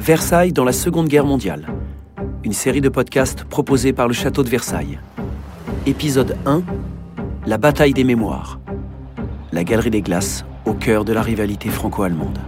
[0.00, 1.66] Versailles dans la Seconde Guerre mondiale.
[2.42, 4.98] Une série de podcasts proposés par le Château de Versailles.
[5.84, 6.62] Épisode 1
[7.46, 8.60] La bataille des mémoires.
[9.52, 12.38] La galerie des glaces au cœur de la rivalité franco-allemande.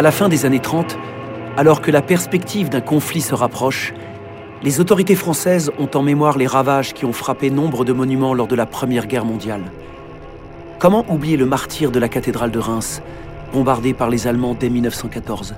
[0.00, 0.96] À la fin des années 30,
[1.58, 3.92] alors que la perspective d'un conflit se rapproche,
[4.62, 8.46] les autorités françaises ont en mémoire les ravages qui ont frappé nombre de monuments lors
[8.46, 9.60] de la Première Guerre mondiale.
[10.78, 13.02] Comment oublier le martyr de la cathédrale de Reims,
[13.52, 15.54] bombardée par les Allemands dès 1914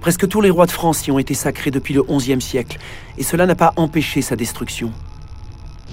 [0.00, 2.78] Presque tous les rois de France y ont été sacrés depuis le XIe siècle,
[3.18, 4.90] et cela n'a pas empêché sa destruction.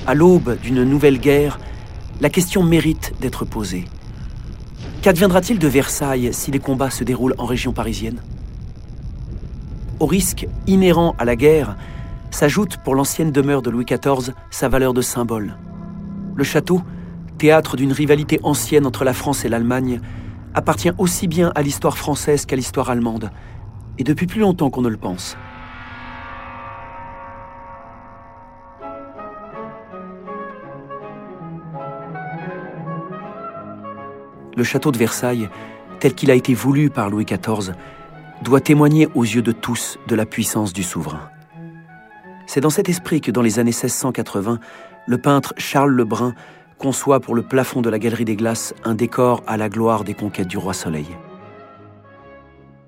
[0.07, 1.59] À l'aube d'une nouvelle guerre,
[2.21, 3.89] la question mérite d'être posée.
[5.03, 8.21] Qu'adviendra-t-il de Versailles si les combats se déroulent en région parisienne?
[9.99, 11.75] Au risque inhérent à la guerre
[12.31, 15.57] s'ajoute pour l'ancienne demeure de Louis XIV sa valeur de symbole.
[16.35, 16.81] Le château,
[17.37, 19.99] théâtre d'une rivalité ancienne entre la France et l'Allemagne,
[20.53, 23.29] appartient aussi bien à l'histoire française qu'à l'histoire allemande,
[23.97, 25.35] et depuis plus longtemps qu'on ne le pense.
[34.55, 35.49] Le château de Versailles,
[35.99, 37.73] tel qu'il a été voulu par Louis XIV,
[38.41, 41.29] doit témoigner aux yeux de tous de la puissance du souverain.
[42.45, 44.59] C'est dans cet esprit que dans les années 1680,
[45.07, 46.33] le peintre Charles Lebrun
[46.77, 50.13] conçoit pour le plafond de la Galerie des Glaces un décor à la gloire des
[50.13, 51.07] conquêtes du roi Soleil.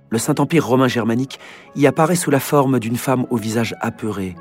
[0.09, 1.39] Le Saint-Empire romain germanique
[1.75, 4.35] y apparaît sous la forme d'une femme au visage apeuré,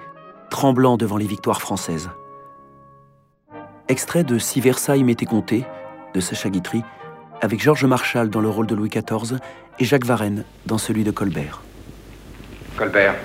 [0.50, 2.10] tremblant devant les victoires françaises.
[3.88, 5.64] Extrait de Si Versailles m'était compté,
[6.14, 6.82] de Sacha Guitry,
[7.44, 9.38] avec Georges Marchal dans le rôle de Louis XIV
[9.78, 11.60] et Jacques Varenne dans celui de Colbert.
[12.76, 13.16] Colbert,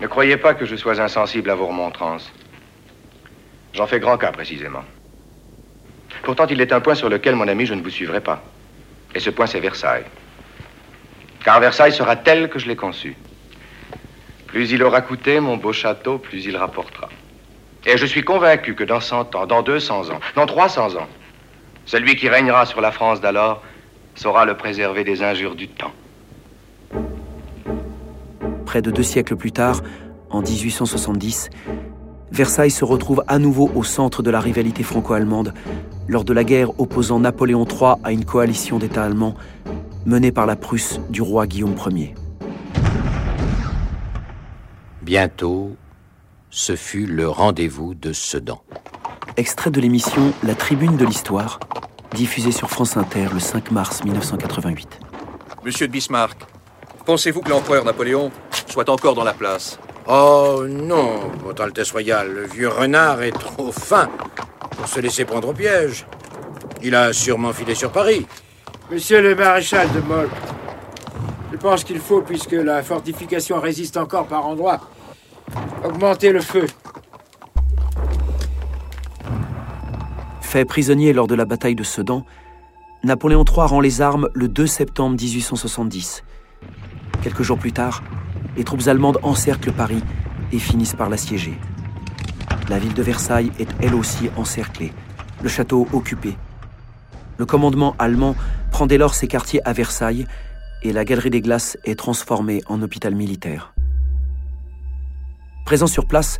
[0.00, 2.32] ne croyez pas que je sois insensible à vos remontrances.
[3.72, 4.84] J'en fais grand cas précisément.
[6.22, 8.42] Pourtant, il est un point sur lequel, mon ami, je ne vous suivrai pas.
[9.16, 10.04] Et ce point, c'est Versailles.
[11.44, 13.16] Car Versailles sera tel que je l'ai conçu.
[14.46, 17.08] Plus il aura coûté, mon beau château, plus il rapportera.
[17.84, 21.08] Et je suis convaincu que dans 100 ans, dans 200 ans, dans 300 ans,
[21.86, 23.62] celui qui régnera sur la France d'alors
[24.14, 25.92] saura le préserver des injures du temps.
[28.66, 29.82] Près de deux siècles plus tard,
[30.30, 31.48] en 1870,
[32.32, 35.54] Versailles se retrouve à nouveau au centre de la rivalité franco-allemande
[36.08, 39.36] lors de la guerre opposant Napoléon III à une coalition d'États allemands
[40.04, 42.14] menée par la Prusse du roi Guillaume Ier.
[45.02, 45.76] Bientôt,
[46.50, 48.62] ce fut le rendez-vous de Sedan.
[49.38, 51.60] Extrait de l'émission La Tribune de l'Histoire,
[52.14, 54.98] diffusée sur France Inter le 5 mars 1988.
[55.62, 56.38] Monsieur de Bismarck,
[57.04, 58.30] pensez-vous que l'empereur Napoléon
[58.66, 59.78] soit encore dans la place?
[60.08, 64.08] Oh non, Votre Altesse Royale, le vieux renard est trop fin
[64.70, 66.06] pour se laisser prendre au piège.
[66.82, 68.26] Il a sûrement filé sur Paris.
[68.90, 70.30] Monsieur le maréchal de Moll,
[71.52, 74.80] je pense qu'il faut, puisque la fortification résiste encore par endroits,
[75.84, 76.66] augmenter le feu.
[80.56, 82.24] Fait prisonnier lors de la bataille de Sedan,
[83.04, 86.24] Napoléon III rend les armes le 2 septembre 1870.
[87.20, 88.02] Quelques jours plus tard,
[88.56, 90.02] les troupes allemandes encerclent Paris
[90.52, 91.58] et finissent par l'assiéger.
[92.70, 94.94] La ville de Versailles est elle aussi encerclée,
[95.42, 96.38] le château occupé.
[97.36, 98.34] Le commandement allemand
[98.70, 100.26] prend dès lors ses quartiers à Versailles
[100.82, 103.74] et la Galerie des Glaces est transformée en hôpital militaire.
[105.66, 106.38] Présent sur place,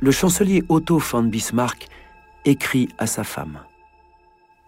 [0.00, 1.90] le chancelier Otto von Bismarck
[2.44, 3.60] écrit à sa femme.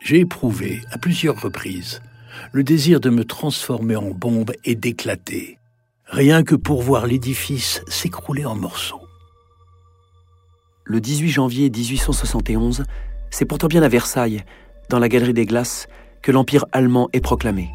[0.01, 2.01] J'ai éprouvé à plusieurs reprises
[2.53, 5.59] le désir de me transformer en bombe et d'éclater,
[6.07, 9.01] rien que pour voir l'édifice s'écrouler en morceaux.
[10.85, 12.85] Le 18 janvier 1871,
[13.31, 14.45] c'est pourtant bien à Versailles,
[14.91, 15.87] dans la Galerie des Glaces,
[16.23, 17.71] que l'Empire allemand est proclamé.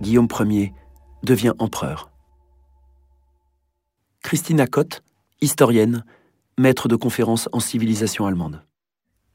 [0.00, 0.72] Guillaume Ier
[1.24, 2.10] devient empereur.
[4.22, 5.02] Christina Kott,
[5.40, 6.04] historienne,
[6.56, 8.62] maître de conférences en civilisation allemande.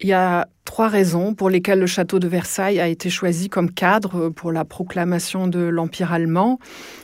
[0.04, 3.72] Il y a trois raisons pour lesquelles le château de Versailles a été choisi comme
[3.72, 6.60] cadre pour la proclamation de l'Empire allemand.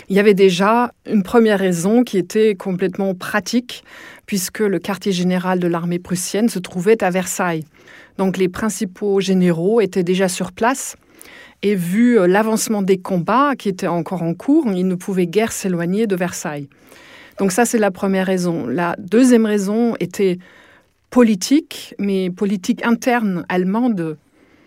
[0.10, 3.86] Il y avait déjà une première raison qui était complètement pratique,
[4.26, 7.64] puisque le quartier général de l'armée prussienne se trouvait à Versailles.
[8.18, 10.98] Donc les principaux généraux étaient déjà sur place.
[11.62, 16.06] Et vu l'avancement des combats qui étaient encore en cours, ils ne pouvaient guère s'éloigner
[16.06, 16.68] de Versailles.
[17.38, 18.68] Donc ça, c'est la première raison.
[18.68, 20.38] La deuxième raison était
[21.10, 24.18] politique, mais politique interne allemande.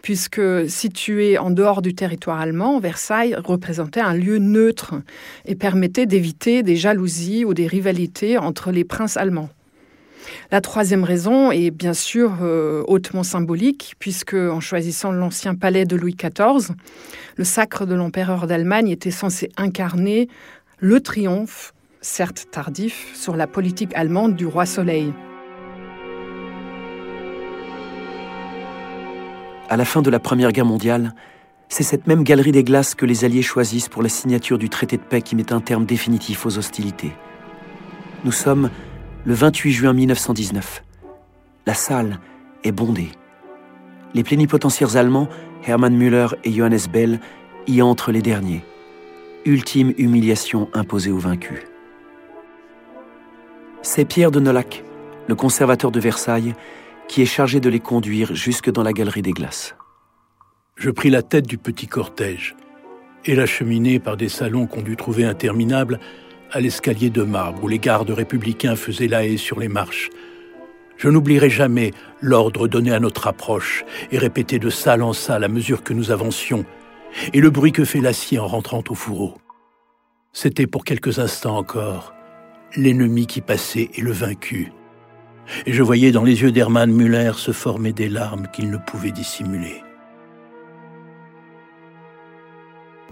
[0.03, 4.95] puisque situé en dehors du territoire allemand, Versailles représentait un lieu neutre
[5.47, 9.49] et permettait d'éviter des jalousies ou des rivalités entre les princes allemands.
[10.51, 15.95] La troisième raison est bien sûr euh, hautement symbolique, puisque en choisissant l'ancien palais de
[15.95, 16.75] Louis XIV,
[17.37, 20.29] le sacre de l'empereur d'Allemagne était censé incarner
[20.79, 25.13] le triomphe, certes tardif, sur la politique allemande du roi Soleil.
[29.73, 31.15] À la fin de la Première Guerre mondiale,
[31.71, 34.99] c'est cette même galerie des glaces que les Alliés choisissent pour la signature du traité
[34.99, 37.13] de paix qui met un terme définitif aux hostilités.
[38.23, 38.69] Nous sommes
[39.25, 40.85] le 28 juin 1919.
[41.65, 42.21] La salle
[42.65, 43.13] est bondée.
[44.13, 45.31] Les plénipotentiaires allemands,
[45.65, 47.19] Hermann Müller et Johannes Bell,
[47.67, 48.67] y entrent les derniers.
[49.47, 51.61] Ultime humiliation imposée aux vaincus.
[53.81, 54.85] C'est Pierre de Nolac,
[55.29, 56.53] le conservateur de Versailles,
[57.13, 59.77] qui est chargé de les conduire jusque dans la galerie des glaces.
[60.77, 62.57] Je pris la tête du petit cortège
[63.27, 66.01] et l'acheminai par des salons qu'on dut trouver interminables
[66.53, 70.09] à l'escalier de marbre où les gardes républicains faisaient la haie sur les marches.
[70.97, 71.91] Je n'oublierai jamais
[72.23, 76.13] l'ordre donné à notre approche et répété de salle en salle à mesure que nous
[76.13, 76.65] avancions,
[77.35, 79.35] et le bruit que fait l'acier en rentrant au fourreau.
[80.33, 82.15] C'était pour quelques instants encore
[82.75, 84.73] l'ennemi qui passait et le vaincu.
[85.67, 89.11] Et je voyais dans les yeux d'Hermann Müller se former des larmes qu'il ne pouvait
[89.11, 89.83] dissimuler.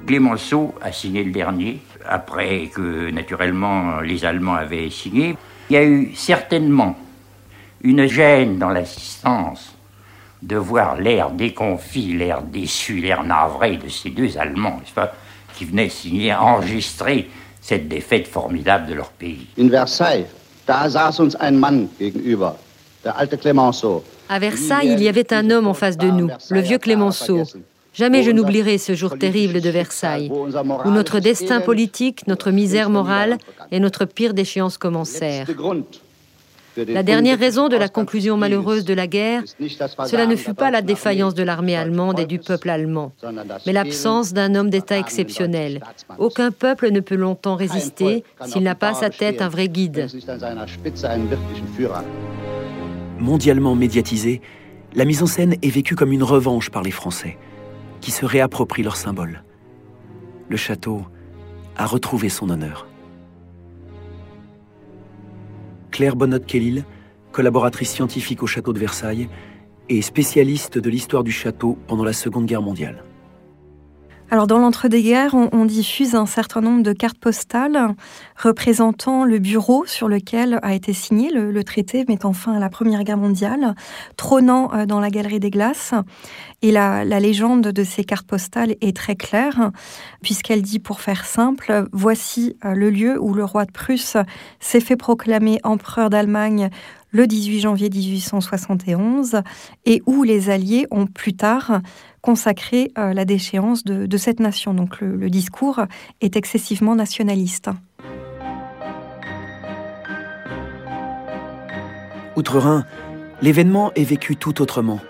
[0.07, 5.37] Clémenceau a signé le dernier, après que naturellement les Allemands avaient signé.
[5.69, 6.97] Il y a eu certainement
[7.83, 9.77] une gêne dans l'assistance
[10.43, 14.81] de voir l'air déconfit, l'air déçu, l'air navré de ces deux Allemands,
[15.55, 17.29] qui venaient signer, enregistrer
[17.61, 19.47] cette défaite formidable de leur pays.
[19.59, 20.27] In Versailles,
[20.71, 22.57] da saß uns ein Mann gegenüber,
[23.05, 24.05] der alte Clémenceau.
[24.29, 27.43] À Versailles, il y avait un homme en face de nous, le vieux Clémenceau.
[27.93, 33.39] Jamais je n'oublierai ce jour terrible de Versailles, où notre destin politique, notre misère morale
[33.73, 35.49] et notre pire déchéance commencèrent.
[36.89, 39.43] La dernière raison de la conclusion malheureuse de la guerre,
[40.07, 43.13] cela ne fut pas la défaillance de l'armée allemande et du peuple allemand,
[43.67, 45.81] mais l'absence d'un homme d'État exceptionnel.
[46.19, 50.09] Aucun peuple ne peut longtemps résister s'il n'a pas à sa tête un vrai guide.
[53.19, 54.41] Mondialement médiatisée,
[54.95, 57.39] la mise en scène est vécue comme une revanche par les Français
[58.01, 59.45] qui se réapproprient leur symbole.
[60.49, 61.03] Le château
[61.77, 62.90] a retrouvé son honneur.
[65.91, 66.85] Claire Bonnotte-Kellil,
[67.33, 69.29] collaboratrice scientifique au château de Versailles
[69.89, 73.05] et spécialiste de l'histoire du château pendant la Seconde Guerre mondiale.
[74.33, 77.97] Alors dans l'entre-deux-guerres, on, diffuse un certain nombre de cartes postales
[78.37, 83.03] représentant le bureau sur lequel a été signé le, traité mettant fin à la Première
[83.03, 83.75] Guerre mondiale,
[84.17, 85.95] trônant euh, dans la Galerie des Glaces.
[86.63, 89.73] Et la, légende de ces cartes postales est très claire,
[90.23, 94.17] puisqu'elle dit, pour faire simple, voici euh, le lieu où le roi de Prusse
[94.61, 96.71] s'est fait proclamer empereur d'Allemagne
[97.13, 99.43] le 18 janvier 1871
[99.85, 101.81] et où les Alliés ont plus tard
[102.23, 104.75] consacré euh, la déchéance de, cette nation.
[104.75, 105.81] Donc le, le discours
[106.21, 107.71] est excessivement nationaliste.
[112.37, 112.85] Outre-Rhin,
[113.43, 115.01] l'événement est vécu tout autrement.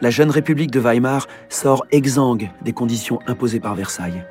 [0.00, 4.24] La jeune République de Weimar sort exsangue des conditions imposées par Versailles.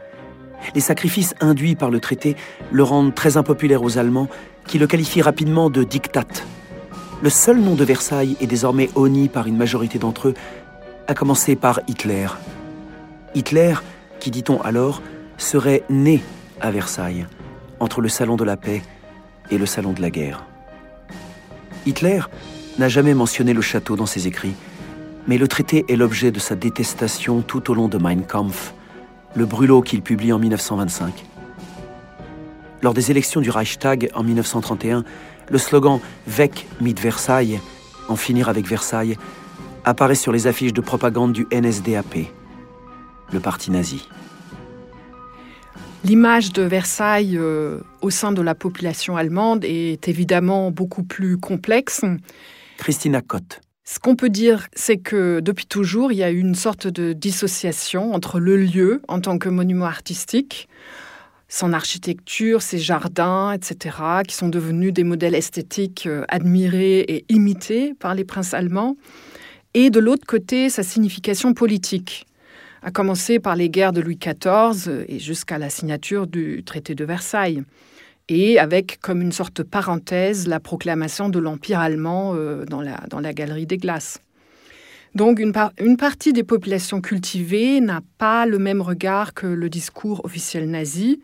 [0.76, 2.36] Les sacrifices induits par le traité
[2.72, 4.28] le rendent très impopulaire aux Allemands,
[4.68, 6.28] qui le qualifient rapidement de diktat.
[7.22, 10.34] Le seul nom de Versailles est désormais honni par une majorité d'entre eux,
[11.12, 12.28] à commencer par Hitler.
[13.36, 13.76] Hitler,
[14.22, 15.02] qui dit-on alors,
[15.38, 16.24] serait né
[16.62, 17.28] à Versailles,
[17.82, 18.82] entre le salon de la paix
[19.50, 20.46] et le salon de la guerre.
[21.86, 22.22] Hitler
[22.80, 24.54] n'a jamais mentionné le château dans ses écrits,
[25.28, 28.74] mais le traité est l'objet de sa détestation tout au long de Mein Kampf,
[29.36, 31.26] le brûlot qu'il publie en 1925.
[32.82, 35.04] Lors des élections du Reichstag en 1931,
[35.50, 37.60] le slogan Weg mit Versailles,
[38.08, 39.18] en finir avec Versailles,
[39.86, 42.28] apparaît sur les affiches de propagande du NSDAP,
[43.32, 44.08] le parti nazi.
[46.04, 52.02] L'image de Versailles euh, au sein de la population allemande est évidemment beaucoup plus complexe.
[52.78, 53.62] Christina Kott.
[53.84, 57.14] Ce qu'on peut dire, c'est que depuis toujours, il y a eu une sorte de
[57.14, 60.70] dissociation entre le lieu en tant que monument artistique,
[61.50, 63.98] son architecture, ses jardins, etc.,
[64.28, 68.96] qui sont devenus des modèles esthétiques euh, admirés et imités par les princes allemands,
[69.74, 72.26] et de l'autre côté sa signification politique,
[72.82, 77.06] à commencer par les guerres de Louis XIV et jusqu'à la signature du traité de
[77.06, 77.64] Versailles,
[78.30, 82.98] et avec comme une sorte de parenthèse la proclamation de l'Empire allemand euh, dans, la,
[83.10, 84.20] dans la galerie des glaces.
[85.16, 90.24] Donc une, une, partie des populations cultivées n'a pas le même regard que le discours
[90.24, 91.20] officiel nazi.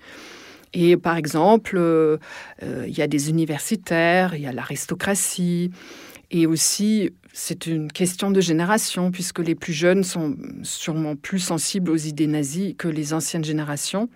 [0.74, 2.18] Et par exemple, euh,
[2.64, 5.72] euh, il y a des universitaires, il y a l'aristocratie,
[6.30, 11.92] et aussi c'est une question de génération, puisque les plus jeunes sont sûrement plus sensibles
[11.92, 14.10] aux idées nazies que les anciennes générations.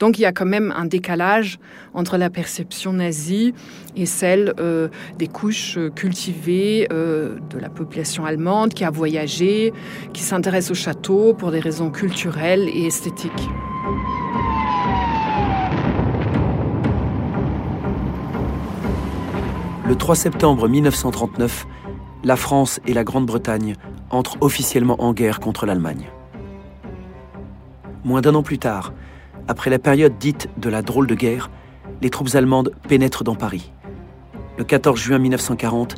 [0.00, 1.60] Donc il y a quand même un décalage
[1.94, 3.54] entre la perception nazie
[3.94, 4.88] et celle euh,
[5.18, 9.72] des couches cultivées euh, de la population allemande qui a voyagé,
[10.12, 13.30] qui s'intéresse au château pour des raisons culturelles et esthétiques.
[19.86, 21.66] Le 3 septembre 1939,
[22.24, 23.76] la France et la Grande-Bretagne
[24.10, 26.10] entrent officiellement en guerre contre l'Allemagne.
[28.02, 28.92] Moins d'un an plus tard,
[29.46, 31.50] après la période dite de la drôle de guerre,
[32.00, 33.72] les troupes allemandes pénètrent dans Paris.
[34.56, 35.96] Le 14 juin 1940,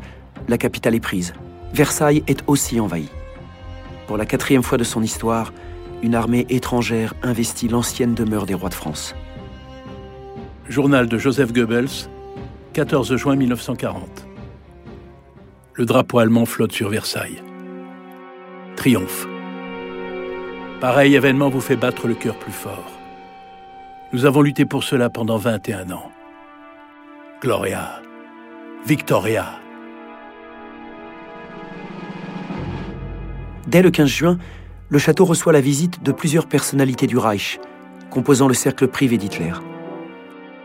[0.49, 1.33] la capitale est prise.
[1.73, 3.11] Versailles est aussi envahie.
[4.07, 5.53] Pour la quatrième fois de son histoire,
[6.03, 9.15] une armée étrangère investit l'ancienne demeure des rois de France.
[10.69, 12.09] Journal de Joseph Goebbels,
[12.73, 14.27] 14 juin 1940
[15.77, 17.43] le drapeau allemand flotte sur Versailles.
[18.77, 19.27] Triomphe.
[20.81, 22.91] Pareil événement vous fait battre le cœur plus fort.
[24.13, 26.11] Nous avons lutté pour cela pendant 21 ans.
[27.43, 28.01] Gloria.
[28.87, 29.61] Victoria.
[33.67, 34.39] Dès le 15 juin,
[34.89, 37.59] le château reçoit la visite de plusieurs personnalités du Reich,
[38.11, 39.53] composant le cercle privé d'Hitler.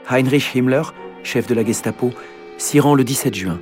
[0.10, 0.84] Heinrich Himmler,
[1.24, 2.12] chef de la Gestapo,
[2.58, 3.60] s'y rend le 17 juin.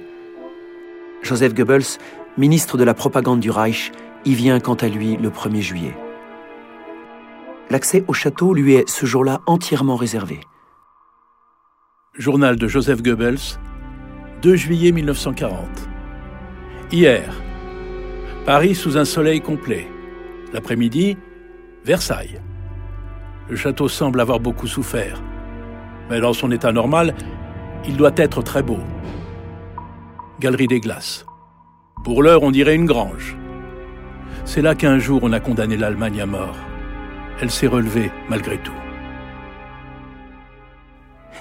[1.22, 1.98] Joseph Goebbels,
[2.38, 3.92] ministre de la propagande du Reich,
[4.26, 5.96] y vient quant à lui le 1er juillet.
[7.70, 10.40] L'accès au château lui est ce jour-là entièrement réservé.
[12.14, 13.60] Journal de Joseph Goebbels,
[14.42, 15.90] 2 juillet 1940.
[16.92, 17.32] Hier,
[18.46, 19.88] Paris sous un soleil complet.
[20.54, 21.18] L'après-midi,
[21.84, 22.42] Versailles.
[23.50, 25.22] Le château semble avoir beaucoup souffert.
[26.10, 27.14] Mais dans son état normal,
[27.86, 28.80] il doit être très beau.
[30.40, 31.26] Galerie des Glaces.
[32.06, 33.36] Pour l'heure, on dirait une grange.
[34.46, 36.56] C'est là qu'un jour on a condamné l'Allemagne à mort.
[37.42, 38.72] Elle s'est relevée malgré tout.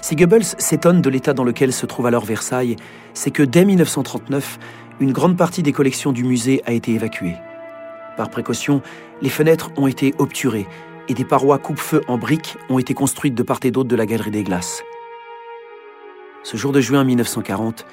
[0.01, 2.75] Si Goebbels s'étonne de l'état dans lequel se trouve alors Versailles,
[3.13, 4.59] c'est que dès 1939,
[4.99, 7.35] une grande partie des collections du musée a été évacuée.
[8.17, 8.81] Par précaution,
[9.21, 10.67] les fenêtres ont été obturées
[11.07, 14.05] et des parois coupe-feu en briques ont été construites de part et d'autre de la
[14.05, 14.83] Galerie des Glaces.
[16.43, 17.85] Ce jour de juin 1940,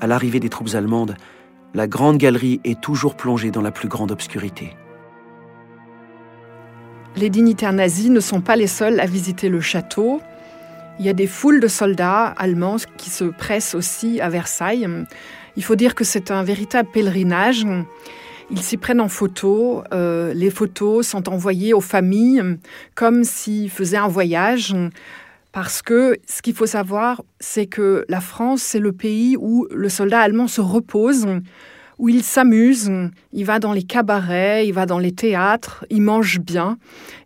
[0.00, 1.16] à l'arrivée des troupes allemandes,
[1.74, 4.74] la grande galerie est toujours plongée dans la plus grande obscurité.
[7.16, 10.20] Les dignitaires nazis ne sont pas les seuls à visiter le château.
[10.98, 14.88] Il y a des foules de soldats allemands qui se pressent aussi à Versailles.
[15.56, 17.66] Il faut dire que c'est un véritable pèlerinage.
[18.50, 19.82] Ils s'y prennent en photo.
[19.92, 22.42] Euh, les photos sont envoyées aux familles
[22.94, 24.74] comme s'ils faisaient un voyage.
[25.52, 29.88] Parce que ce qu'il faut savoir, c'est que la France, c'est le pays où le
[29.88, 31.26] soldat allemand se repose,
[31.98, 32.90] où il s'amuse,
[33.32, 36.78] il va dans les cabarets, il va dans les théâtres, il mange bien.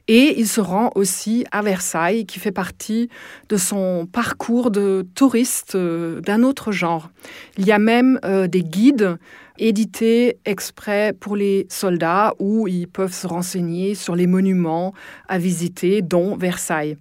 [0.08, 3.08] Et il se rend aussi à Versailles, qui fait partie
[3.48, 7.10] de son parcours de touriste euh, d'un autre genre.
[7.56, 9.16] Il y a même euh, des guides
[9.58, 14.92] édités exprès pour les soldats où ils peuvent se renseigner sur les monuments
[15.28, 16.98] à visiter, dont Versailles.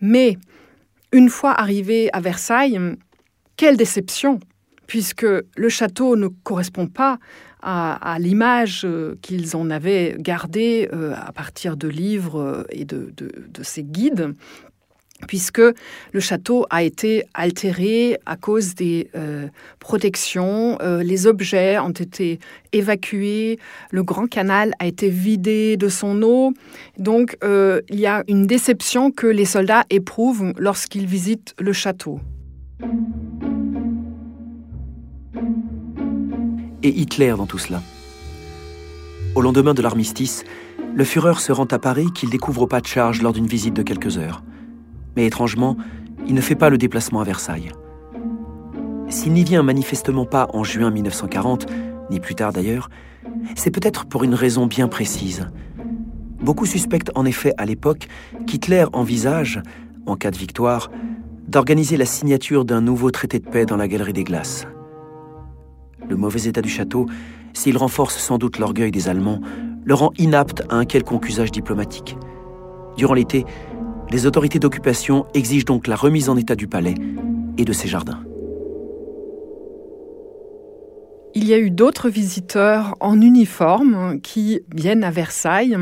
[0.00, 0.36] Mais
[1.12, 2.78] une fois arrivé à Versailles,
[3.56, 4.40] quelle déception,
[4.86, 5.26] puisque
[5.56, 7.18] le château ne correspond pas
[7.60, 13.12] à, l'image euh, qu'ils en avaient gardée euh, à partir de livres euh, et de,
[13.16, 14.32] de ces guides
[15.26, 15.60] puisque
[16.12, 19.48] le château a été altéré à cause des euh,
[19.80, 22.38] protections, euh, les objets ont été
[22.72, 23.58] évacués,
[23.90, 26.52] le grand canal a été vidé de son eau.
[26.98, 32.20] Donc euh, il y a une déception que les soldats éprouvent lorsqu'ils visitent le château.
[36.82, 37.82] Et Hitler dans tout cela?
[39.34, 40.44] Au lendemain de l'armistice,
[40.94, 43.74] le Führer se rend à Paris qu'il découvre au pas de charge lors d'une visite
[43.74, 44.42] de quelques heures.
[45.18, 45.76] Mais étrangement,
[46.28, 47.72] il ne fait pas le déplacement à Versailles.
[49.08, 51.66] S'il n'y vient manifestement pas en juin 1940,
[52.08, 52.88] ni plus tard d'ailleurs,
[53.56, 55.48] c'est peut-être pour une raison bien précise.
[56.40, 58.06] Beaucoup suspectent en effet à l'époque
[58.46, 59.60] qu'Hitler envisage,
[60.06, 60.88] en cas de victoire,
[61.48, 64.68] d'organiser la signature d'un nouveau traité de paix dans la Galerie des Glaces.
[66.08, 67.06] Le mauvais état du château,
[67.54, 69.40] s'il renforce sans doute l'orgueil des Allemands,
[69.84, 72.16] le rend inapte à un quelconque usage diplomatique.
[72.96, 73.44] Durant l'été,
[74.10, 76.94] les autorités d'occupation exigent donc la remise en état du palais
[77.56, 78.22] et de ses jardins.
[81.38, 85.76] il y a eu d'autres visiteurs en uniforme qui viennent à Versailles.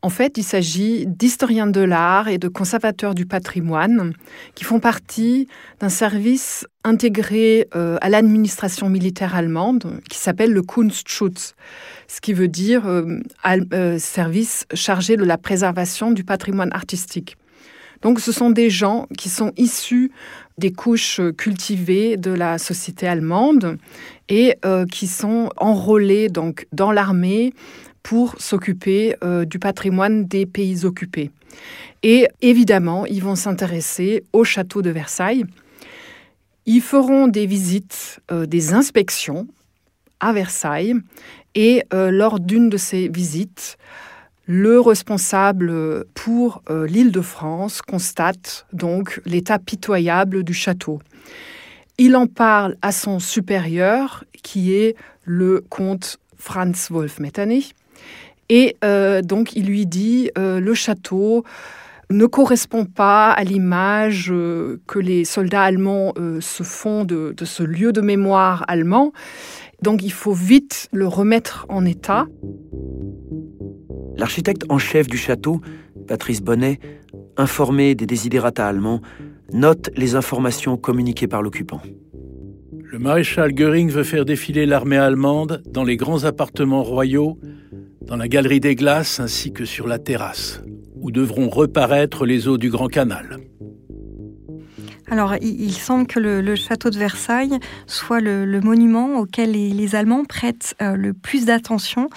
[0.00, 4.14] En fait, il s'agit d'historiens de l'art et de conservateurs du patrimoine
[4.54, 5.48] qui font partie
[5.80, 11.54] d'un service intégré euh, à l'administration militaire allemande qui s'appelle le Kunstschutz,
[12.08, 13.18] ce qui veut dire euh,
[13.74, 17.36] euh, service chargé de la préservation du patrimoine artistique.
[18.02, 20.10] Donc ce sont des gens qui sont issus
[20.58, 23.78] des couches cultivées de la société allemande
[24.28, 24.54] et
[24.90, 26.28] qui sont enrôlés
[26.72, 27.52] dans l'armée
[28.06, 31.32] pour s'occuper euh, du patrimoine des pays occupés.
[32.04, 35.44] Et évidemment, ils vont s'intéresser au château de Versailles.
[36.66, 39.48] Ils feront des visites, euh, des inspections
[40.20, 40.94] à Versailles.
[41.56, 43.76] Et euh, lors d'une de ces visites,
[44.46, 51.00] le responsable pour l'île de France constate donc l'état pitoyable du château.
[51.98, 57.74] Il en parle à son supérieur, qui est le comte Franz Wolf Metternich,
[58.48, 61.44] et euh, donc il lui dit euh, le château
[62.10, 67.92] ne correspond pas à l'image euh, que les soldats allemands se font de, ce lieu
[67.92, 69.12] de mémoire allemand.
[69.82, 72.26] Donc il faut vite le remettre en état.
[74.18, 75.60] L'architecte en chef du château,
[76.08, 76.78] Patrice Bonnet,
[77.36, 79.00] informé des désidérata allemands,
[79.52, 81.80] note les informations communiquées par l'occupant.
[82.72, 87.38] Le maréchal Göring veut faire défiler l'armée allemande dans les grands appartements royaux
[88.06, 90.62] dans la galerie des glaces ainsi que sur la terrasse,
[91.00, 93.38] où devront reparaître les eaux du Grand Canal.
[95.08, 100.74] Alors, il, semble que le, château de Versailles soit le, monument auquel les, Allemands prêtent
[100.82, 102.08] euh, le plus d'attention,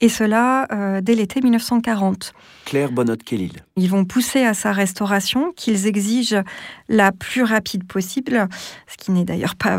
[0.00, 2.32] et cela euh, dès l'été 1940.
[2.64, 3.52] Claire Bonnotte-Kellil.
[3.76, 6.42] Ils vont pousser à sa restauration, qu'ils exigent
[6.88, 8.48] la plus rapide possible,
[8.86, 9.78] ce qui n'est d'ailleurs pas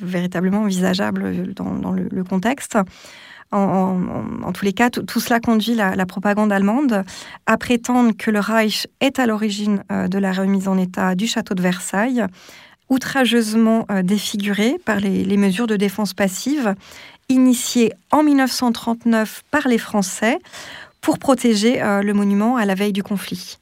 [0.00, 2.78] véritablement envisageable dans, le contexte.
[3.52, 7.04] En, tous les cas, tout cela conduit la, propagande allemande
[7.46, 11.26] à prétendre que le Reich est à l'origine euh, de la remise en état du
[11.26, 12.24] château de Versailles,
[12.88, 16.74] outrageusement euh, défiguré par les, mesures de défense passive
[17.28, 20.38] initiées en 1939 par les Français
[21.00, 23.58] pour protéger euh, le monument à la veille du conflit.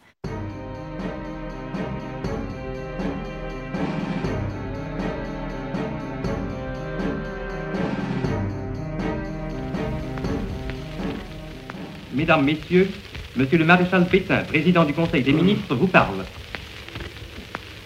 [12.12, 12.90] Mesdames, Messieurs,
[13.36, 16.24] Monsieur le maréchal Pétain, président du Conseil des ministres, vous parle.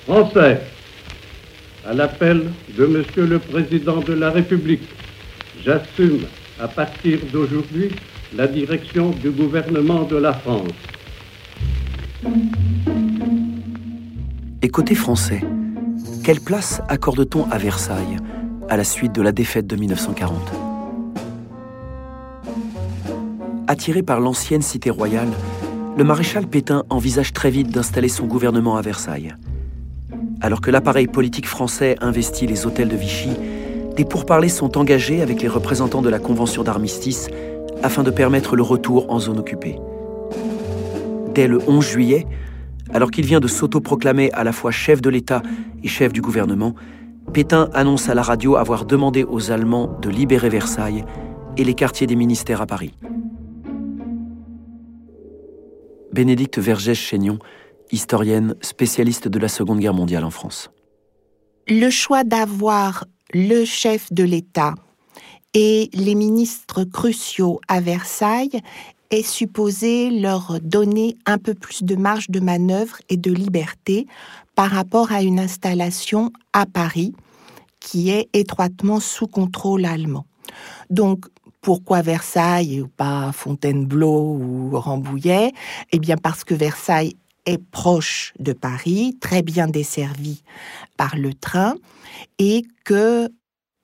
[0.07, 0.61] Français,
[1.87, 4.83] à l'appel de Monsieur le Président de la République,
[5.65, 6.27] j'assume
[6.61, 7.91] à partir d'aujourd'hui
[8.37, 10.73] la direction du gouvernement de la France.
[14.63, 15.41] Et côté français,
[16.23, 18.17] quelle place accorde-t-on à Versailles
[18.69, 20.53] à la suite de la défaite de 1940
[23.67, 25.29] Attiré par l'ancienne cité royale,
[25.97, 29.35] le maréchal Pétain envisage très vite d'installer son gouvernement à Versailles.
[30.41, 33.31] Alors que l'appareil politique français investit les hôtels de Vichy,
[33.97, 37.29] des pourparlers sont engagés avec les représentants de la Convention d'armistice
[37.83, 39.79] afin de permettre le retour en zone occupée.
[41.35, 42.27] Dès le 11 juillet,
[42.93, 45.43] alors qu'il vient de s'autoproclamer à la fois chef de l'État
[45.83, 46.75] et chef du gouvernement,
[47.33, 51.05] Pétain annonce à la radio avoir demandé aux Allemands de libérer Versailles
[51.57, 52.95] et les quartiers des ministères à Paris.
[56.13, 57.39] Bénédicte Vergès-Chaignon,
[57.91, 60.71] historienne spécialiste de la Seconde Guerre mondiale en France.
[61.67, 64.75] Le choix d'avoir le chef de l'État
[65.55, 68.61] et les ministres cruciaux à Versailles
[69.11, 74.07] est supposé leur donner un peu plus de marge de manœuvre et de liberté
[74.55, 77.13] par rapport à une installation à Paris
[77.81, 80.27] qui est étroitement sous contrôle allemand.
[80.91, 81.27] Donc,
[81.61, 85.53] pourquoi Versailles ou pas Fontainebleau ou Rambouillet?
[85.93, 87.17] Eh bien parce que Versailles
[87.47, 90.43] est proche de Paris, très bien desservi
[90.97, 91.75] par le train,
[92.39, 93.29] et que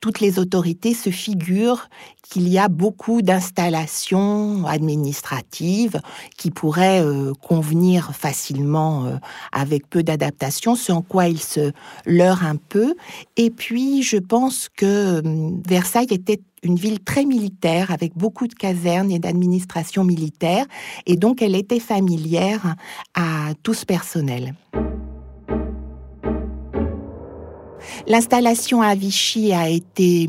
[0.01, 1.89] toutes les autorités se figurent
[2.23, 6.01] qu'il y a beaucoup d'installations administratives
[6.37, 9.17] qui pourraient euh, convenir facilement euh,
[9.53, 11.73] avec peu d'adaptation, ce en quoi ils se
[12.07, 12.95] leurrent un peu.
[13.37, 18.55] Et puis, je pense que hum, Versailles était une ville très militaire avec beaucoup de
[18.55, 20.67] casernes et d'administration militaire,
[21.07, 22.77] et donc elle était familière
[23.15, 24.55] à tout ce personnel.
[28.07, 30.29] L'installation à Vichy a été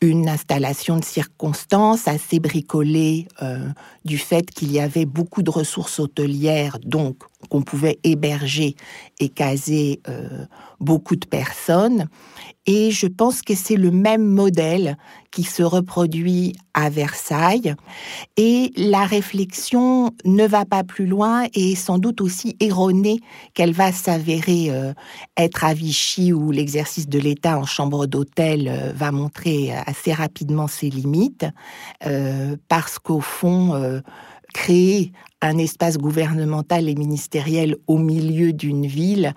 [0.00, 3.68] une installation de circonstance assez bricolée euh,
[4.08, 7.18] du fait qu'il y avait beaucoup de ressources hôtelières, donc
[7.50, 8.74] qu'on pouvait héberger
[9.20, 10.44] et caser euh,
[10.80, 12.08] beaucoup de personnes.
[12.66, 14.98] Et je pense que c'est le même modèle
[15.30, 17.74] qui se reproduit à Versailles.
[18.36, 23.20] Et la réflexion ne va pas plus loin et est sans doute aussi erronée
[23.54, 24.92] qu'elle va s'avérer euh,
[25.36, 30.66] être à Vichy où l'exercice de l'État en chambre d'hôtel euh, va montrer assez rapidement
[30.66, 31.46] ses limites.
[32.68, 33.97] Parce qu'au fond,
[34.54, 39.34] créer un espace gouvernemental et ministériel au milieu d'une ville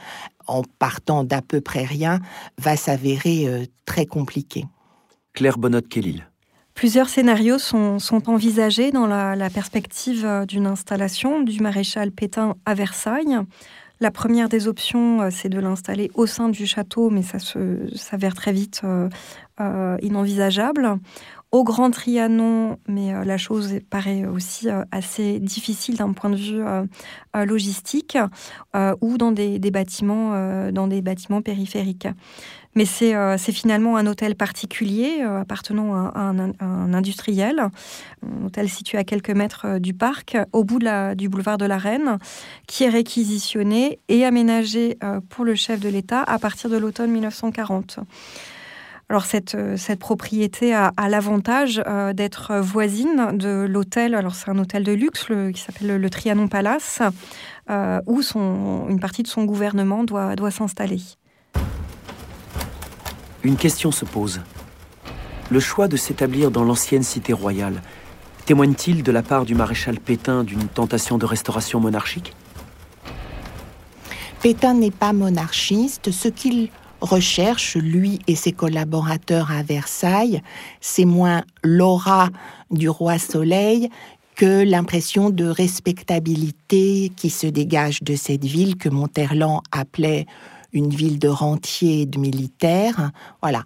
[0.48, 2.20] en partant d'à peu près rien,
[2.58, 4.66] va s'avérer euh, très compliqué.
[5.34, 6.28] Claire Bonnotte-Kellil.
[6.74, 13.38] Plusieurs scénarios sont, envisagés dans la, perspective euh, d'une installation du maréchal Pétain à Versailles.
[14.00, 17.38] La première des options, euh, c'est de l'installer au sein du château, mais ça
[17.96, 18.82] s'avère très vite
[20.02, 20.98] inenvisageable
[21.52, 26.38] au Grand Trianon, mais euh, la chose paraît aussi euh, assez difficile d'un point de
[26.38, 26.86] vue euh,
[27.46, 28.18] logistique,
[29.02, 32.08] ou dans des, bâtiments, dans des bâtiments périphériques.
[32.76, 37.60] Mais c'est finalement un hôtel particulier appartenant à, un, industriel,
[38.22, 40.80] un hôtel situé à quelques mètres du parc, au bout
[41.16, 42.18] du boulevard de la Reine,
[42.68, 44.98] qui est réquisitionné et aménagé
[45.30, 48.00] pour le chef de l'État à partir de l'automne 1940.
[49.12, 54.16] Alors cette, euh, cette propriété a, l'avantage euh, d'être voisine de l'hôtel.
[54.16, 57.02] Alors c'est un hôtel de luxe qui s'appelle le, Trianon Palace,
[57.70, 61.02] euh, où son, une partie de son gouvernement doit, doit s'installer.
[63.44, 64.40] Une question se pose.
[65.50, 67.82] Le choix de s'établir dans l'ancienne cité royale
[68.46, 72.34] témoigne-t-il de la part du maréchal Pétain d'une tentation de restauration monarchique?
[74.42, 76.12] Pétain n'est pas monarchiste.
[76.12, 76.70] Ce qu'il
[77.02, 80.42] recherche, lui et ses collaborateurs à Versailles,
[80.80, 82.30] c'est moins l'aura
[82.70, 83.90] du roi Soleil
[84.36, 90.26] que l'impression de respectabilité qui se dégage de cette ville que Monterland appelait
[90.74, 93.12] une ville de rentiers et de militaires.
[93.42, 93.64] Voilà.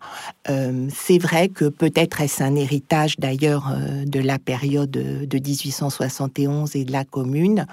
[0.50, 6.76] Euh, c'est vrai que peut-être est-ce un héritage d'ailleurs euh, de la période de 1871
[6.76, 7.68] et de la Commune,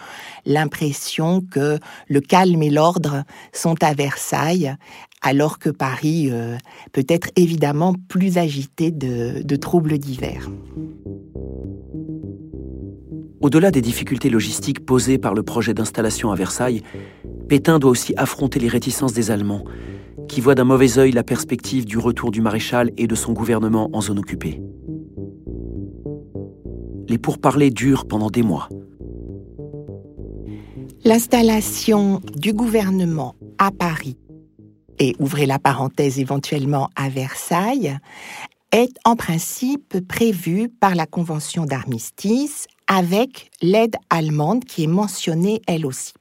[0.44, 4.76] l'impression que le calme et l'ordre sont à Versailles,
[5.22, 6.56] alors que Paris euh,
[6.92, 10.50] peut être évidemment plus agité de, troubles divers.
[13.40, 16.82] Au-delà des difficultés logistiques posées par le projet d'installation à Versailles,
[17.48, 19.64] Pétain doit aussi affronter les réticences des Allemands,
[20.28, 23.90] qui voient d'un mauvais œil la perspective du retour du maréchal et de son gouvernement
[23.92, 24.60] en zone occupée.
[27.08, 28.68] Les pourparlers durent pendant des mois.
[31.04, 34.16] L'installation du gouvernement à Paris
[34.98, 37.98] et ouvrez la parenthèse éventuellement à Versailles,
[38.72, 45.86] est en principe prévue par la Convention d'armistice avec l'aide allemande qui est mentionnée elle
[45.86, 46.14] aussi.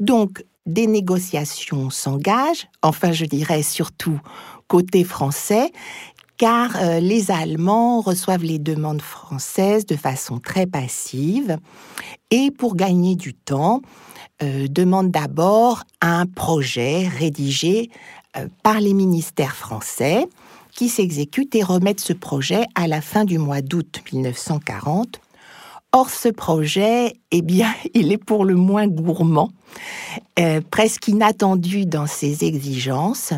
[0.00, 4.18] Donc, des négociations s'engagent, enfin je dirais surtout
[4.66, 5.70] côté français,
[6.36, 11.58] car euh, les Allemands reçoivent les demandes françaises de façon très passive
[12.30, 13.82] et pour gagner du temps,
[14.42, 17.90] euh, demande d'abord un projet rédigé
[18.36, 20.26] euh, par les ministères français
[20.72, 25.20] qui s'exécute et remettent ce projet à la fin du mois d'août 1940.
[25.92, 29.50] Or, ce projet, eh bien, il est pour le moins gourmand,
[30.40, 33.32] euh, presque inattendu dans ses exigences,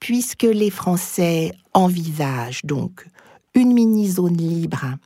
[0.00, 3.06] puisque les Français envisagent donc
[3.54, 4.96] une mini-zone libre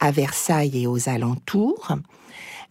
[0.00, 1.92] à Versailles et aux alentours,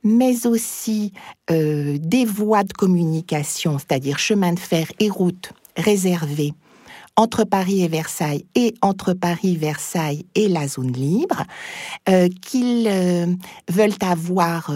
[0.04, 1.14] mais aussi
[1.52, 6.54] euh, des voies de communication, c'est-à-dire chemin de fer et routes réservées
[7.16, 11.44] entre Paris et Versailles et entre Paris, Versailles et la zone libre,
[12.10, 13.28] euh, qu'ils euh,
[13.70, 14.72] veulent avoir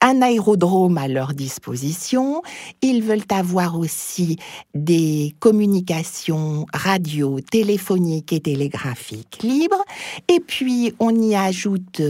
[0.00, 2.42] un aérodrome à leur disposition.
[2.82, 4.36] Ils veulent avoir aussi
[4.74, 9.82] des communications radio, téléphoniques et télégraphiques libres.
[10.28, 12.02] Et puis, on y ajoute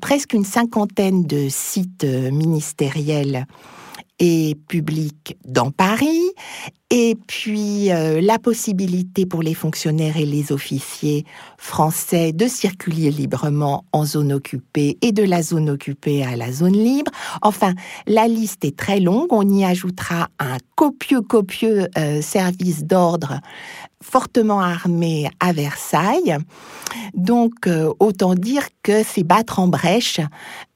[0.00, 3.46] presque une cinquantaine de sites euh, ministériels
[4.24, 6.30] et publics dans Paris,
[6.90, 11.24] et puis euh, la possibilité pour les fonctionnaires et les officiers
[11.58, 16.74] français de circuler librement en zone occupée et de la zone occupée à la zone
[16.74, 17.10] libre.
[17.42, 17.74] Enfin,
[18.06, 23.40] la liste est très longue, on y ajoutera un copieux, copieux euh, service d'ordre
[24.02, 26.36] fortement armés à Versailles.
[27.14, 30.20] Donc, euh, autant dire que c'est battre en brèche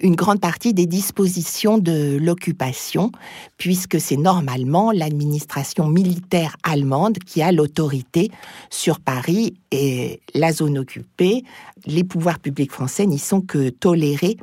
[0.00, 3.12] une grande partie des dispositions de l'occupation,
[3.58, 8.30] puisque c'est normalement l'administration militaire allemande qui a l'autorité
[8.70, 11.44] sur Paris et la zone occupée.
[11.84, 14.38] Les pouvoirs publics français n'y sont que tolérés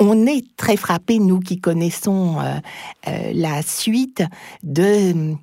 [0.00, 2.54] on est très frappés, nous qui connaissons euh,
[3.08, 4.22] euh, la suite,
[4.62, 5.34] de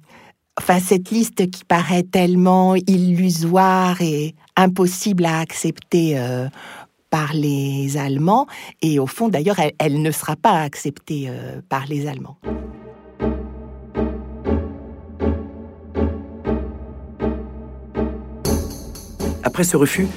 [0.61, 6.47] enfin, cette liste qui paraît tellement illusoire et impossible à accepter euh,
[7.09, 8.47] par les Allemands.
[8.81, 11.29] Et au fond, d'ailleurs, elle, ne sera pas acceptée
[11.67, 12.37] par les Allemands.
[19.43, 20.07] Après ce refus,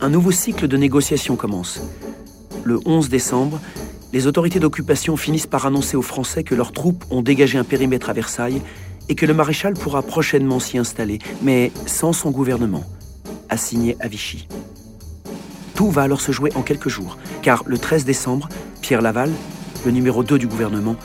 [0.00, 1.80] un nouveau cycle de négociations commence
[2.64, 3.60] le 11 décembre,
[4.12, 8.10] les autorités d'occupation finissent par annoncer aux Français que leurs troupes ont dégagé un périmètre
[8.10, 8.60] à Versailles
[9.08, 12.84] et que le maréchal pourra prochainement s'y installer, mais sans son gouvernement,
[13.48, 14.48] assigné à Vichy.
[15.74, 18.48] Tout va alors se jouer en quelques jours, car le 13 décembre,
[18.80, 19.30] Pierre Laval,
[19.84, 20.96] le numéro 2 du gouvernement,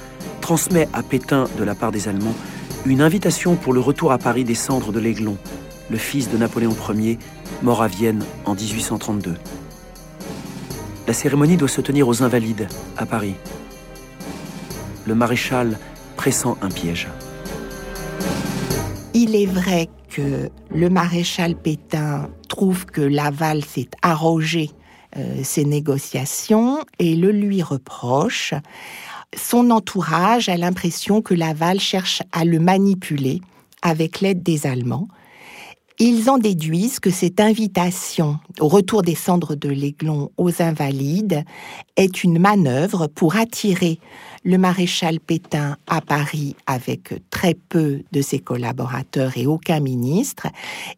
[0.41, 2.35] transmet à Pétain, de la part des Allemands,
[2.85, 5.37] une invitation pour le retour à Paris des cendres de l'Aiglon,
[5.89, 7.17] le fils de Napoléon Ier,
[7.61, 9.35] mort à Vienne en 1832.
[11.07, 13.35] La cérémonie doit se tenir aux Invalides, à Paris.
[15.05, 15.79] Le maréchal
[16.17, 17.07] pressent un piège.
[19.19, 24.69] Il est vrai que le maréchal Pétain trouve que Laval s'est arrogé
[25.17, 28.53] euh, ces négociations et le lui reproche.
[29.35, 33.41] Son entourage a l'impression que Laval cherche à le manipuler
[33.81, 35.07] avec l'aide des Allemands
[35.99, 41.43] ils en déduisent que cette invitation au retour des cendres de l'Aiglon aux Invalides
[41.95, 43.99] est une manœuvre pour attirer
[44.43, 50.47] le maréchal Pétain à Paris avec très peu de ses collaborateurs et aucun ministre,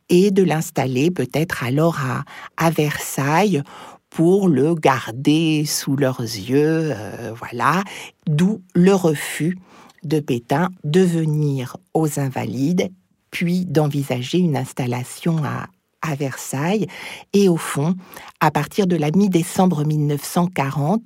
[0.10, 2.24] et de l'installer peut-être alors à,
[2.58, 3.64] à Versailles
[4.10, 7.84] pour le garder sous leurs yeux, euh, voilà,
[8.28, 9.58] d'où le refus
[10.04, 12.90] de Pétain de venir aux Invalides
[13.32, 15.68] puis d'envisager une installation à,
[16.16, 16.88] Versailles.
[17.34, 17.94] Et au fond,
[18.40, 21.02] à partir de la mi-décembre 1940,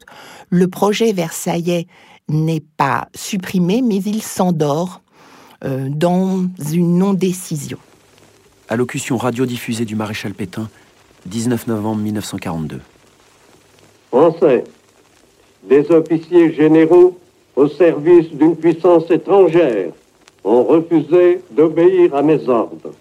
[0.50, 1.88] le projet versaillais
[2.30, 5.02] n'est pas supprimé, mais il s'endort
[5.66, 7.80] euh, dans une non-décision.
[8.70, 10.70] Allocution radiodiffusée du maréchal Pétain,
[11.26, 12.80] 19 novembre 1942.
[14.10, 14.64] Français,
[15.68, 17.20] des officiers généraux
[17.56, 19.92] au service d'une puissance étrangère
[20.44, 22.94] ont refusé d'obéir à mes ordres.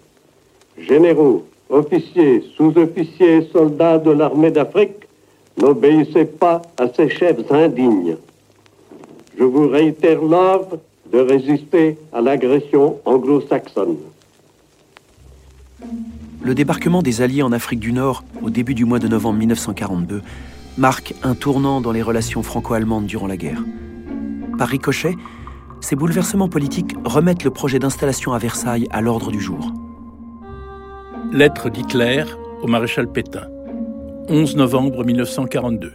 [0.77, 5.07] Généraux, officiers, sous-officiers et soldats de l'armée d'Afrique,
[5.57, 8.17] n'obéissez pas à ces chefs indignes.
[9.37, 10.79] Je vous réitère l'ordre
[11.11, 13.97] de résister à l'agression anglo-saxonne.
[16.41, 20.21] Le débarquement des Alliés en Afrique du Nord au début du mois de novembre 1942
[20.77, 23.63] marque un tournant dans les relations franco-allemandes durant la guerre.
[24.57, 25.15] Par ricochet,
[25.83, 29.73] ces bouleversements politiques remettent le projet d'installation à Versailles à l'ordre du jour.
[31.33, 32.23] Lettre d'Hitler
[32.61, 33.47] au maréchal Pétain,
[34.29, 35.91] 11 novembre 1942.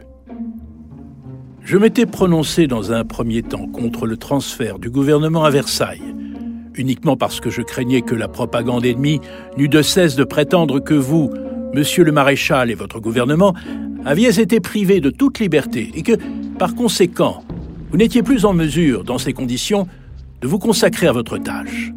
[1.63, 6.15] Je m'étais prononcé dans un premier temps contre le transfert du gouvernement à Versailles,
[6.75, 9.23] uniquement parce que je craignais que la propagande ennemie
[9.57, 11.31] n'eût de cesse de prétendre que vous,
[11.73, 13.55] monsieur le maréchal et votre gouvernement,
[14.05, 16.13] aviez été privés de toute liberté et que,
[16.59, 17.43] par conséquent,
[17.91, 19.89] vous n'étiez plus en mesure, dans ces conditions,
[20.41, 21.93] de vous consacrer à votre tâche.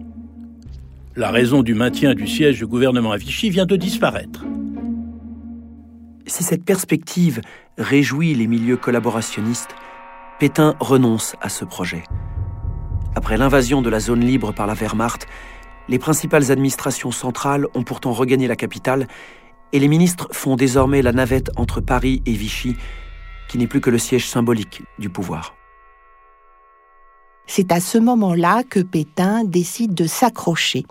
[1.15, 4.45] La raison du maintien du siège du gouvernement à Vichy vient de disparaître.
[6.25, 7.41] Si cette perspective
[7.77, 9.75] réjouit les milieux collaborationnistes,
[10.39, 12.03] Pétain renonce à ce projet.
[13.15, 15.27] Après l'invasion de la zone libre par la Wehrmacht,
[15.89, 19.07] les principales administrations centrales ont pourtant regagné la capitale
[19.73, 22.77] et les ministres font désormais la navette entre Paris et Vichy,
[23.49, 25.53] qui n'est plus que le siège symbolique du pouvoir.
[27.53, 30.85] C'est à ce moment-là que Pétain décide de s'accrocher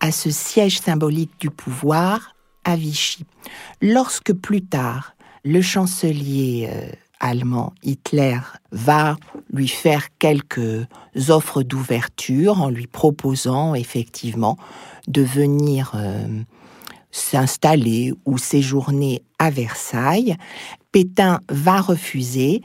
[0.00, 3.24] à ce siège symbolique du pouvoir à Vichy.
[3.80, 6.90] Lorsque plus tard, le chancelier euh,
[7.20, 8.36] allemand Hitler
[8.70, 9.16] va
[9.50, 10.86] lui faire quelques
[11.28, 14.58] offres d'ouverture en lui proposant effectivement
[15.08, 16.28] de venir euh,
[17.12, 20.36] s'installer ou séjourner à Versailles,
[20.92, 22.60] Pétain va refuser,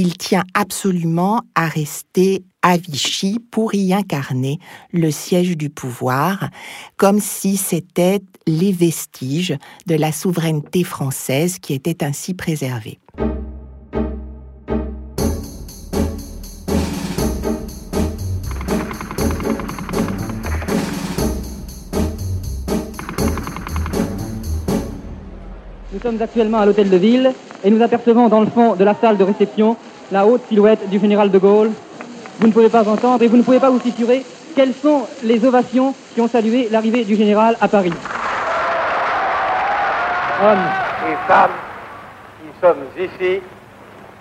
[0.00, 4.58] il tient absolument à rester à Vichy pour y incarner
[4.94, 6.48] le siège du pouvoir,
[6.96, 12.98] comme si c'était les vestiges de la souveraineté française qui étaient ainsi préservés.
[25.92, 28.94] Nous sommes actuellement à l'hôtel de ville et nous apercevons dans le fond de la
[28.94, 29.76] salle de réception
[30.10, 31.70] la haute silhouette du général de Gaulle.
[32.38, 34.24] Vous ne pouvez pas entendre et vous ne pouvez pas vous figurer
[34.56, 37.92] quelles sont les ovations qui ont salué l'arrivée du général à Paris.
[40.42, 40.58] Hommes
[41.08, 41.50] et femmes
[42.40, 43.42] qui sommes ici,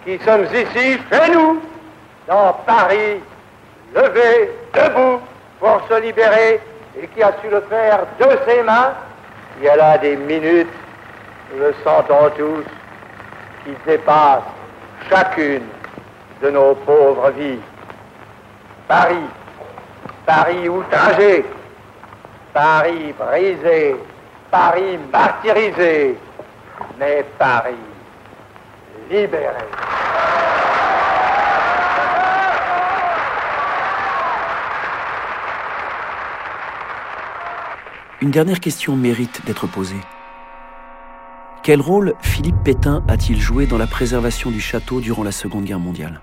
[0.06, 1.60] qui sommes ici chez nous,
[2.28, 3.22] dans Paris,
[3.96, 5.20] levés, debout,
[5.60, 6.60] pour se libérer
[7.02, 8.94] et qui a su le faire de ses mains,
[9.60, 10.68] il y a là des minutes,
[11.54, 12.64] nous le sentons tous,
[13.64, 14.44] qui dépassent
[15.10, 15.64] chacune
[16.42, 17.60] de nos pauvres vies.
[18.88, 19.30] Paris,
[20.26, 21.46] Paris outragé,
[22.54, 23.96] Paris brisé,
[24.50, 26.18] Paris martyrisé,
[26.98, 27.76] mais Paris
[29.10, 29.54] libéré.
[38.22, 40.02] Une dernière question mérite d'être posée.
[41.64, 45.80] Quel rôle Philippe Pétain a-t-il joué dans la préservation du château durant la Seconde Guerre
[45.80, 46.22] mondiale?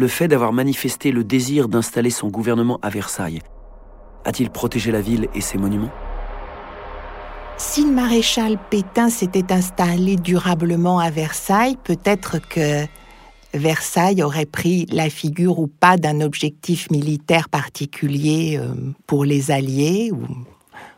[0.00, 3.40] Le fait d'avoir manifesté le désir d'installer son gouvernement à Versailles.
[4.24, 5.90] A-t-il protégé la ville et ses monuments?
[7.58, 12.86] Si le maréchal Pétain s'était installé durablement à Versailles, peut-être que
[13.52, 18.72] Versailles aurait pris la figure ou pas d'un objectif militaire particulier euh,
[19.06, 20.12] pour les Alliés,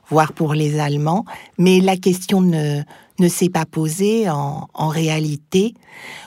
[0.08, 1.24] voire pour les Allemands,
[1.58, 2.82] mais la question ne,
[3.22, 5.74] ne s'est pas posée en, en réalité.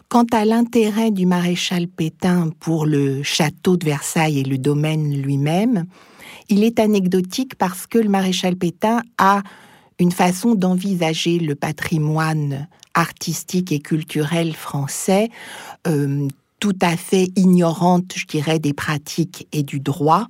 [0.10, 5.86] Quant à l'intérêt du maréchal Pétain pour le château de Versailles et le domaine lui-même,
[6.50, 9.42] il est anecdotique parce que le maréchal Pétain a
[10.00, 15.30] une façon d'envisager le patrimoine artistique et culturel français
[15.88, 16.28] euh,
[16.60, 20.28] tout à fait ignorante, je dirais, des pratiques et du droit.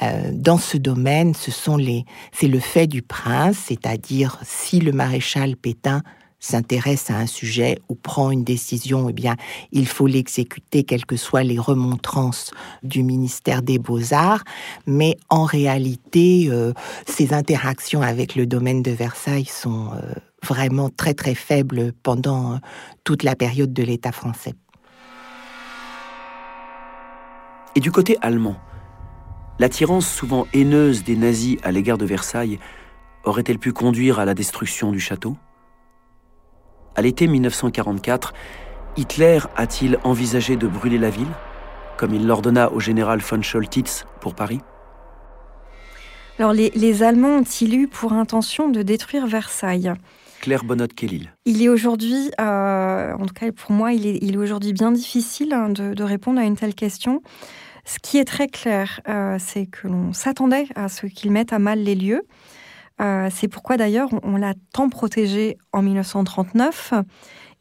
[0.00, 4.92] Euh, dans ce domaine, ce sont les, c'est le fait du prince, c'est-à-dire si le
[4.92, 6.02] maréchal Pétain
[6.42, 9.36] s'intéresse à un sujet ou prend une décision, eh bien,
[9.70, 12.50] il faut l'exécuter, quelles que soient les remontrances
[12.82, 14.42] du ministère des Beaux-Arts.
[14.86, 16.72] Mais en réalité, euh,
[17.06, 22.58] ces interactions avec le domaine de Versailles sont euh, vraiment très très faibles pendant
[23.04, 24.54] toute la période de l'État français.
[27.76, 28.56] Et du côté allemand,
[29.58, 32.58] l'attirance souvent haineuse des nazis à l'égard de Versailles
[33.24, 35.36] aurait-elle pu conduire à la destruction du château?
[36.94, 38.34] À l'été 1944,
[38.96, 41.32] Hitler a-t-il envisagé de brûler la ville,
[41.96, 44.60] comme il l'ordonna au général von Scholtitz pour Paris?
[46.38, 49.92] Alors les, Allemands ont-ils eu pour intention de détruire Versailles?
[50.40, 51.32] Claire Bonnotte-Kellil.
[51.44, 55.68] Il est aujourd'hui, euh, en tout cas pour moi, il est, aujourd'hui bien difficile hein,
[55.68, 57.22] de, répondre à une telle question.
[57.84, 61.58] Ce qui est très clair, euh, c'est que l'on s'attendait à ce qu'ils mettent à
[61.58, 62.22] mal les lieux.
[63.00, 66.94] Euh, c'est pourquoi d'ailleurs on, l'a tant protégé en 1939.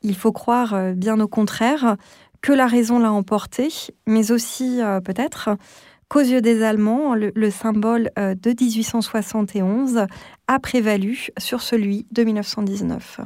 [0.03, 1.95] Il faut croire bien au contraire
[2.41, 3.69] que la raison l'a emporté,
[4.07, 5.57] mais aussi peut-être
[6.11, 10.07] qu'aux yeux des Allemands, le, symbole euh, de 1871
[10.47, 13.21] a prévalu sur celui de 1919.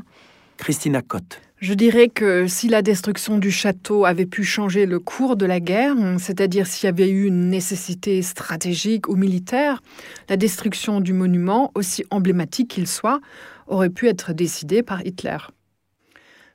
[0.58, 1.42] Christina Cotte.
[1.60, 5.62] Je dirais que si la destruction du château avait pu changer le cours de la
[5.62, 9.82] guerre, c'est-à-dire s'il y avait eu une nécessité stratégique ou militaire,
[10.28, 13.22] la destruction du monument, aussi emblématique qu'il soit,
[13.68, 15.38] aurait pu être décidée par Hitler.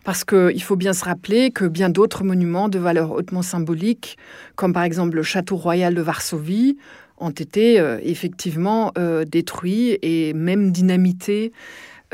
[0.04, 4.18] Parce qu'il faut bien se rappeler que bien d'autres monuments de valeur hautement symbolique,
[4.54, 6.76] comme par exemple le château royal de Varsovie,
[7.16, 11.52] ont été euh, effectivement euh, détruits et même dynamités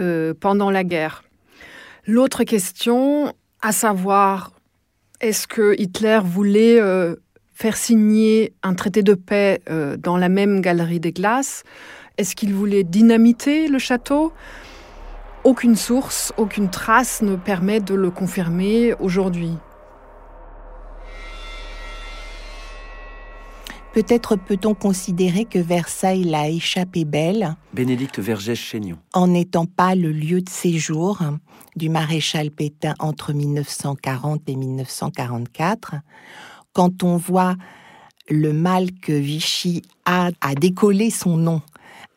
[0.01, 1.25] euh, pendant la guerre.
[2.09, 4.53] L'autre question, à savoir,
[5.21, 6.81] est-ce que Hitler voulait
[7.53, 9.61] faire signer un traité de paix
[9.99, 11.65] dans la même galerie des glaces?
[12.17, 14.33] Est-ce qu'il voulait dynamiter le château?
[15.43, 19.55] Aucune source, aucune trace ne permet de le confirmer aujourd'hui.
[23.97, 27.57] Peut-être peut-on considérer que Versailles l'a échappé belle.
[27.73, 28.99] Bénédicte Vergès-Chénion.
[29.15, 31.23] En n'étant pas le lieu de séjour
[31.77, 35.95] du maréchal Pétain entre 1940 et 1944.
[36.75, 37.57] Quand on voit
[38.29, 41.63] le mal que Vichy a à décoller son nom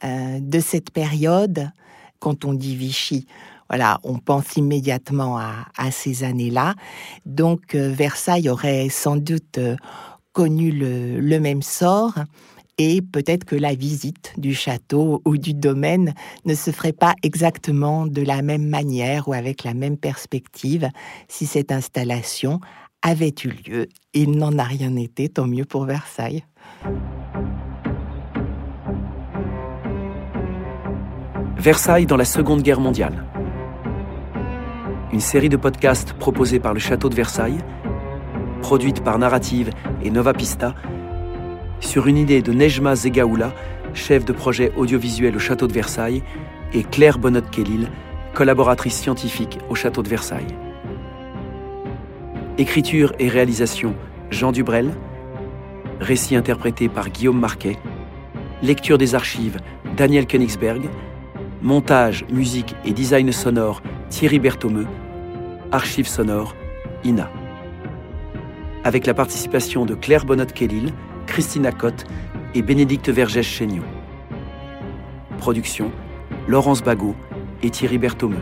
[0.03, 1.71] euh, de cette période,
[2.19, 3.25] quand on dit Vichy,
[3.69, 6.75] voilà, on pense immédiatement à, ces années-là.
[7.25, 9.77] Donc euh, Versailles aurait sans doute euh,
[10.39, 12.13] connu le, même sort
[12.77, 16.13] et peut-être que la visite du château ou du domaine
[16.45, 20.87] ne se ferait pas exactement de la même manière ou avec la même perspective
[21.27, 22.61] si cette installation
[23.01, 23.87] avait eu lieu.
[24.13, 26.45] Il n'en a rien été, tant mieux pour Versailles.
[31.57, 33.25] Versailles dans la Seconde Guerre mondiale.
[35.11, 37.57] une série de podcasts proposés par le Château de Versailles,
[38.59, 39.71] produite par Narrative
[40.03, 40.75] et Nova Pista,
[41.79, 43.53] sur une idée de Nejma Zegaoula,
[43.93, 46.23] chef de projet audiovisuel au Château de Versailles,
[46.73, 47.87] et Claire Bonnotte-Kellil,
[48.33, 50.55] collaboratrice scientifique au Château de Versailles.
[52.57, 53.95] Écriture et réalisation
[54.29, 54.91] Jean Dubrel,
[55.99, 57.77] récit interprété par Guillaume Marquet,
[58.61, 59.57] lecture des archives
[59.97, 60.89] Daniel Königsberg,
[61.61, 64.87] montage, musique et design sonore Thierry Berthomeux,
[65.71, 66.55] archives sonores
[67.03, 67.29] INA.
[68.83, 70.93] Avec la participation de Claire Bonnotte-Kellil,
[71.27, 72.05] Christina Cotte
[72.55, 73.83] et Bénédicte Vergès-Chénion.
[75.37, 75.91] Production
[76.47, 77.15] Laurence Bagot
[77.61, 78.41] et Thierry Berthomeux.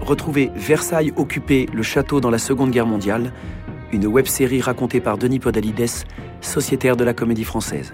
[0.00, 3.32] Retrouvez Versailles occupé, le château dans la Seconde Guerre mondiale,
[3.92, 6.06] une web-série racontée par Denis Podalides,
[6.40, 7.92] sociétaire de la Comédie Française.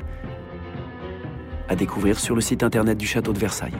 [1.68, 3.73] À découvrir sur le site internet du château de Versailles.